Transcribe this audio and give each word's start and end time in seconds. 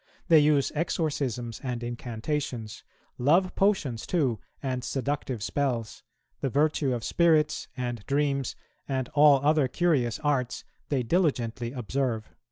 They 0.29 0.39
use 0.39 0.71
exorcisms 0.73 1.59
and 1.63 1.83
incantations; 1.83 2.83
love 3.19 3.53
potions 3.53 4.07
too, 4.07 4.39
and 4.63 4.83
seductive 4.83 5.43
spells; 5.43 6.01
the 6.39 6.49
virtue 6.49 6.91
of 6.91 7.03
spirits, 7.03 7.67
and 7.77 8.03
dreams, 8.07 8.55
and 8.89 9.09
all 9.09 9.45
other 9.45 9.67
curious 9.67 10.17
arts, 10.23 10.63
they 10.89 11.03
diligently 11.03 11.71
observe." 11.71 12.31